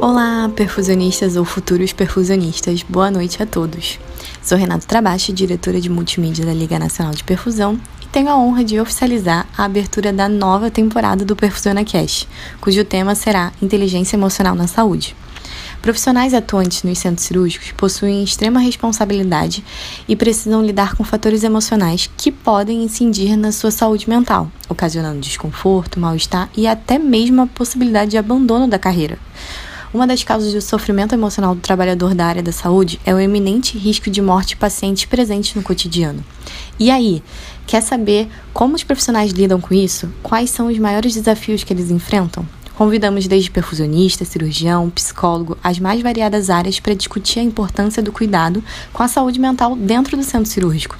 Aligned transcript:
Olá, 0.00 0.48
perfusionistas 0.54 1.34
ou 1.34 1.44
futuros 1.44 1.92
perfusionistas, 1.92 2.84
boa 2.84 3.10
noite 3.10 3.42
a 3.42 3.46
todos. 3.46 3.98
Sou 4.40 4.56
Renato 4.56 4.86
Trabache, 4.86 5.32
diretora 5.32 5.80
de 5.80 5.90
multimídia 5.90 6.46
da 6.46 6.54
Liga 6.54 6.78
Nacional 6.78 7.12
de 7.12 7.24
Perfusão, 7.24 7.80
e 8.00 8.06
tenho 8.06 8.28
a 8.28 8.38
honra 8.38 8.62
de 8.62 8.78
oficializar 8.78 9.48
a 9.58 9.64
abertura 9.64 10.12
da 10.12 10.28
nova 10.28 10.70
temporada 10.70 11.24
do 11.24 11.34
Perfusiona 11.34 11.84
Cash, 11.84 12.28
cujo 12.60 12.84
tema 12.84 13.16
será 13.16 13.50
Inteligência 13.60 14.14
Emocional 14.14 14.54
na 14.54 14.68
Saúde. 14.68 15.16
Profissionais 15.82 16.32
atuantes 16.32 16.84
nos 16.84 16.98
centros 16.98 17.26
cirúrgicos 17.26 17.72
possuem 17.72 18.22
extrema 18.22 18.60
responsabilidade 18.60 19.64
e 20.06 20.14
precisam 20.14 20.64
lidar 20.64 20.94
com 20.94 21.02
fatores 21.02 21.42
emocionais 21.42 22.08
que 22.16 22.30
podem 22.30 22.84
incidir 22.84 23.36
na 23.36 23.50
sua 23.50 23.72
saúde 23.72 24.08
mental, 24.08 24.48
ocasionando 24.68 25.18
desconforto, 25.18 25.98
mal-estar 25.98 26.48
e 26.56 26.68
até 26.68 27.00
mesmo 27.00 27.42
a 27.42 27.46
possibilidade 27.48 28.12
de 28.12 28.18
abandono 28.18 28.68
da 28.68 28.78
carreira. 28.78 29.18
Uma 29.92 30.06
das 30.06 30.22
causas 30.22 30.52
do 30.52 30.60
sofrimento 30.60 31.14
emocional 31.14 31.54
do 31.54 31.62
trabalhador 31.62 32.14
da 32.14 32.26
área 32.26 32.42
da 32.42 32.52
saúde 32.52 33.00
é 33.06 33.14
o 33.14 33.18
eminente 33.18 33.78
risco 33.78 34.10
de 34.10 34.20
morte 34.20 34.50
de 34.50 34.56
pacientes 34.56 35.06
presentes 35.06 35.54
no 35.54 35.62
cotidiano. 35.62 36.22
E 36.78 36.90
aí, 36.90 37.22
quer 37.66 37.80
saber 37.80 38.28
como 38.52 38.74
os 38.74 38.84
profissionais 38.84 39.32
lidam 39.32 39.58
com 39.58 39.72
isso? 39.72 40.12
Quais 40.22 40.50
são 40.50 40.66
os 40.66 40.78
maiores 40.78 41.14
desafios 41.14 41.64
que 41.64 41.72
eles 41.72 41.90
enfrentam? 41.90 42.46
Convidamos 42.76 43.26
desde 43.26 43.50
perfusionista, 43.50 44.26
cirurgião, 44.26 44.90
psicólogo, 44.90 45.56
as 45.64 45.78
mais 45.78 46.02
variadas 46.02 46.50
áreas 46.50 46.78
para 46.78 46.94
discutir 46.94 47.40
a 47.40 47.42
importância 47.42 48.02
do 48.02 48.12
cuidado 48.12 48.62
com 48.92 49.02
a 49.02 49.08
saúde 49.08 49.40
mental 49.40 49.74
dentro 49.74 50.18
do 50.18 50.22
centro 50.22 50.50
cirúrgico. 50.50 50.98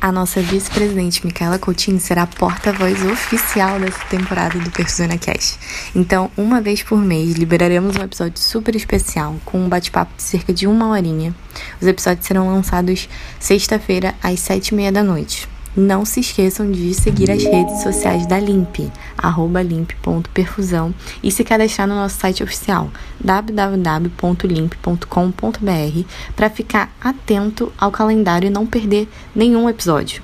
A 0.00 0.12
nossa 0.12 0.40
vice-presidente 0.40 1.26
Micaela 1.26 1.58
Coutinho 1.58 1.98
será 1.98 2.22
a 2.22 2.26
porta-voz 2.26 3.04
oficial 3.04 3.80
dessa 3.80 3.98
temporada 4.04 4.56
do 4.56 4.70
Persona 4.70 5.18
Cash. 5.18 5.58
Então, 5.92 6.30
uma 6.36 6.60
vez 6.60 6.84
por 6.84 6.98
mês, 6.98 7.32
liberaremos 7.32 7.96
um 7.96 8.04
episódio 8.04 8.38
super 8.38 8.76
especial 8.76 9.34
com 9.44 9.58
um 9.58 9.68
bate-papo 9.68 10.12
de 10.16 10.22
cerca 10.22 10.54
de 10.54 10.68
uma 10.68 10.86
horinha. 10.86 11.34
Os 11.80 11.88
episódios 11.88 12.24
serão 12.24 12.48
lançados 12.48 13.08
sexta-feira 13.40 14.14
às 14.22 14.38
sete 14.38 14.68
e 14.68 14.74
meia 14.76 14.92
da 14.92 15.02
noite. 15.02 15.48
Não 15.76 16.04
se 16.04 16.20
esqueçam 16.20 16.70
de 16.70 16.92
seguir 16.94 17.30
as 17.30 17.44
redes 17.44 17.82
sociais 17.82 18.26
da 18.26 18.38
Limp, 18.38 18.90
arroba 19.16 19.62
limp.perfusão 19.62 20.94
e 21.22 21.30
se 21.30 21.44
cadastrar 21.44 21.86
no 21.86 21.94
nosso 21.94 22.18
site 22.18 22.42
oficial 22.42 22.90
www.limp.com.br 23.20 26.04
para 26.34 26.50
ficar 26.50 26.92
atento 27.00 27.72
ao 27.78 27.90
calendário 27.90 28.48
e 28.48 28.50
não 28.50 28.66
perder 28.66 29.08
nenhum 29.34 29.68
episódio. 29.68 30.22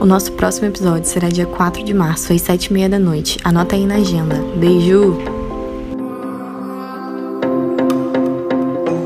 O 0.00 0.04
nosso 0.04 0.32
próximo 0.32 0.66
episódio 0.66 1.08
será 1.08 1.28
dia 1.28 1.46
4 1.46 1.82
de 1.82 1.94
março, 1.94 2.32
às 2.32 2.42
7h30 2.42 2.88
da 2.88 2.98
noite. 2.98 3.38
Anota 3.42 3.76
aí 3.76 3.86
na 3.86 3.96
agenda. 3.96 4.36
Beijo! 4.56 5.35